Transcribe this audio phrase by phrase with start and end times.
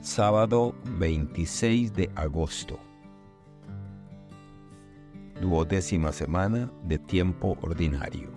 [0.00, 2.78] Sábado 26 de agosto.
[5.40, 8.30] Duodécima semana de tiempo ordinario.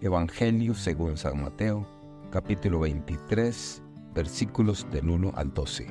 [0.00, 1.86] Evangelio según San Mateo,
[2.32, 3.80] capítulo 23,
[4.12, 5.86] versículos del 1 al 12.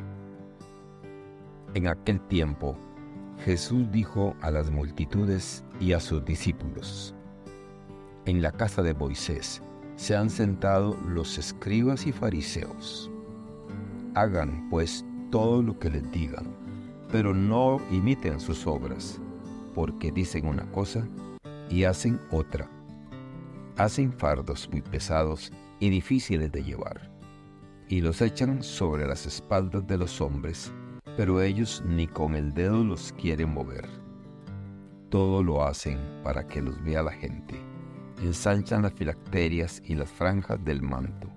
[1.74, 2.76] En aquel tiempo,
[3.46, 7.16] Jesús dijo a las multitudes y a sus discípulos,
[8.26, 9.62] En la casa de Moisés
[9.96, 13.10] se han sentado los escribas y fariseos
[14.18, 16.48] Hagan pues todo lo que les digan,
[17.12, 19.22] pero no imiten sus obras,
[19.76, 21.08] porque dicen una cosa
[21.70, 22.68] y hacen otra.
[23.78, 27.12] Hacen fardos muy pesados y difíciles de llevar,
[27.90, 30.74] y los echan sobre las espaldas de los hombres,
[31.16, 33.88] pero ellos ni con el dedo los quieren mover.
[35.10, 37.54] Todo lo hacen para que los vea la gente.
[38.24, 41.37] Ensanchan las filacterias y las franjas del manto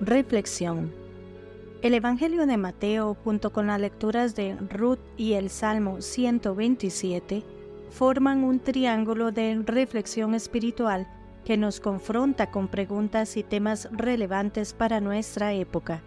[0.00, 0.90] Reflexión.
[1.82, 7.44] El Evangelio de Mateo junto con las lecturas de Ruth y el Salmo 127
[7.90, 11.06] forman un triángulo de reflexión espiritual
[11.44, 16.02] que nos confronta con preguntas y temas relevantes para nuestra época.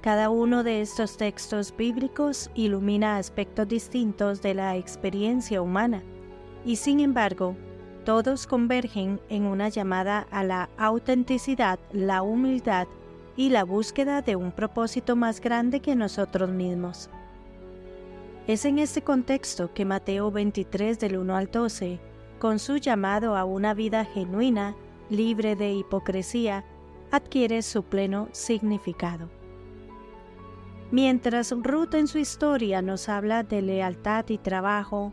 [0.00, 6.02] Cada uno de estos textos bíblicos ilumina aspectos distintos de la experiencia humana
[6.64, 7.56] y sin embargo
[8.08, 12.88] todos convergen en una llamada a la autenticidad, la humildad
[13.36, 17.10] y la búsqueda de un propósito más grande que nosotros mismos.
[18.46, 22.00] Es en este contexto que Mateo 23 del 1 al 12,
[22.38, 24.74] con su llamado a una vida genuina,
[25.10, 26.64] libre de hipocresía,
[27.10, 29.28] adquiere su pleno significado.
[30.90, 35.12] Mientras Ruth en su historia nos habla de lealtad y trabajo,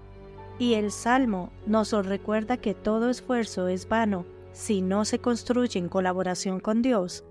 [0.57, 5.89] y el Salmo nos recuerda que todo esfuerzo es vano si no se construye en
[5.89, 7.25] colaboración con Dios.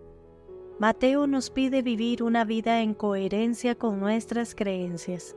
[0.79, 5.37] Mateo nos pide vivir una vida en coherencia con nuestras creencias.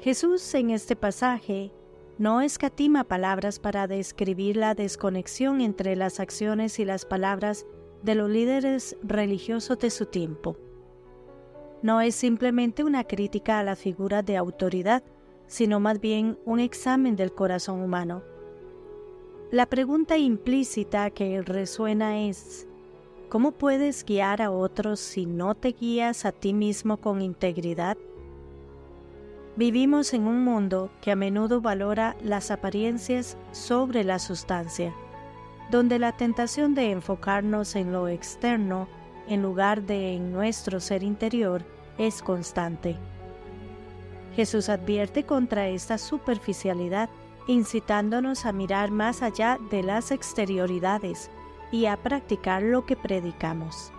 [0.00, 1.72] Jesús en este pasaje
[2.18, 7.64] no escatima palabras para describir la desconexión entre las acciones y las palabras
[8.02, 10.56] de los líderes religiosos de su tiempo.
[11.80, 15.04] No es simplemente una crítica a la figura de autoridad,
[15.48, 18.22] sino más bien un examen del corazón humano.
[19.50, 22.68] La pregunta implícita que resuena es,
[23.28, 27.96] ¿cómo puedes guiar a otros si no te guías a ti mismo con integridad?
[29.56, 34.94] Vivimos en un mundo que a menudo valora las apariencias sobre la sustancia,
[35.70, 38.86] donde la tentación de enfocarnos en lo externo
[39.26, 41.64] en lugar de en nuestro ser interior
[41.98, 42.96] es constante.
[44.38, 47.10] Jesús advierte contra esta superficialidad,
[47.48, 51.28] incitándonos a mirar más allá de las exterioridades
[51.72, 53.90] y a practicar lo que predicamos.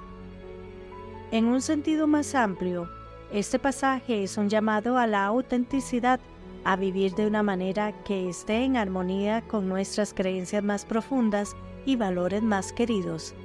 [1.32, 2.88] En un sentido más amplio,
[3.34, 6.22] este pasaje es un llamado a la autenticidad,
[6.64, 11.54] a vivir de una manera que esté en armonía con nuestras creencias más profundas
[11.86, 13.36] y valores más queridos.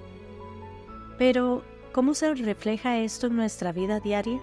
[1.18, 4.40] Pero, ¿cómo se refleja esto en nuestra vida diaria?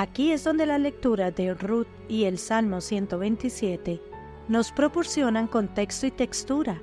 [0.00, 4.00] Aquí es donde la lectura de Ruth y el Salmo 127
[4.46, 6.80] nos proporcionan contexto y textura,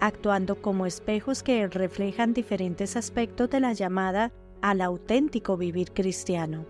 [0.00, 6.66] actuando como espejos que reflejan diferentes aspectos de la llamada al auténtico vivir cristiano.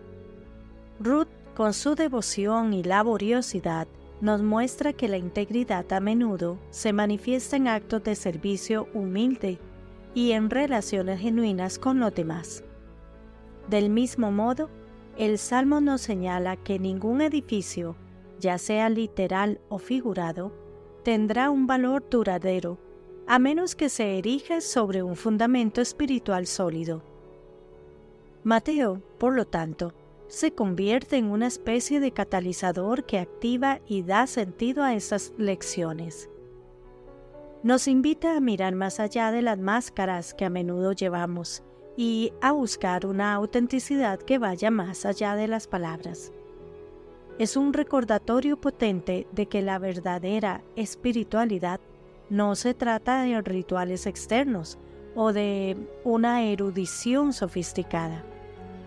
[1.01, 3.89] Ruth, con su devoción y laboriosidad,
[4.21, 9.59] nos muestra que la integridad a menudo se manifiesta en actos de servicio humilde
[10.15, 12.63] y en relaciones genuinas con los demás.
[13.69, 14.71] Del mismo modo,
[15.19, 17.97] el Salmo nos señala que ningún edificio,
[18.39, 20.53] ya sea literal o figurado,
[21.03, 22.79] tendrá un valor duradero,
[23.27, 27.03] a menos que se erija sobre un fundamento espiritual sólido.
[28.45, 29.93] Mateo, por lo tanto,
[30.29, 36.31] se convierte en una especie de catalizador que activa y da sentido a estas lecciones.
[37.65, 41.65] Nos invita a mirar más allá de las máscaras que a menudo llevamos
[41.99, 46.33] y a buscar una autenticidad que vaya más allá de las palabras.
[47.41, 51.81] Es un recordatorio potente de que la verdadera espiritualidad
[52.31, 54.79] no se trata de rituales externos
[55.17, 58.25] o de una erudición sofisticada,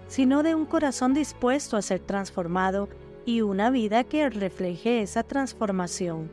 [0.07, 2.87] sino de un corazón dispuesto a ser transformado
[3.25, 6.31] y una vida que refleje esa transformación.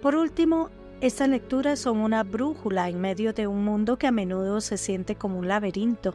[0.00, 0.70] Por último,
[1.06, 5.16] estas lecturas son una brújula en medio de un mundo que a menudo se siente
[5.16, 6.14] como un laberinto.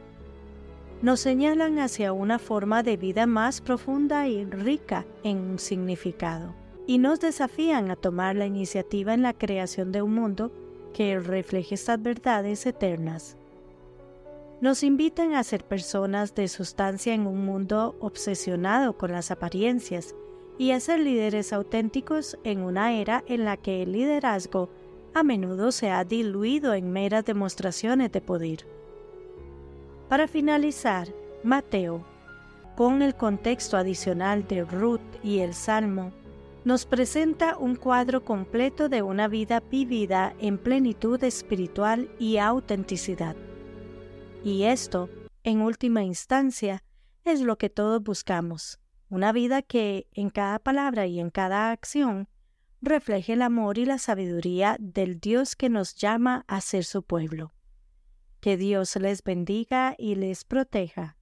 [1.03, 6.55] Nos señalan hacia una forma de vida más profunda y rica en significado,
[6.87, 10.51] y nos desafían a tomar la iniciativa en la creación de un mundo
[10.91, 13.37] que refleje estas verdades eternas.
[14.59, 20.15] Nos invitan a ser personas de sustancia en un mundo obsesionado con las apariencias
[20.57, 24.69] y a ser líderes auténticos en una era en la que el liderazgo
[25.13, 28.65] a menudo se ha diluido en meras demostraciones de poder.
[30.07, 31.07] Para finalizar,
[31.43, 32.05] Mateo,
[32.75, 36.11] con el contexto adicional de Ruth y el Salmo,
[36.65, 43.35] nos presenta un cuadro completo de una vida vivida en plenitud espiritual y autenticidad.
[44.43, 45.09] Y esto,
[45.43, 46.83] en última instancia,
[47.23, 48.79] es lo que todos buscamos,
[49.09, 52.27] una vida que, en cada palabra y en cada acción,
[52.81, 57.53] refleje el amor y la sabiduría del Dios que nos llama a ser su pueblo.
[58.39, 61.18] Que Dios les bendiga y les proteja.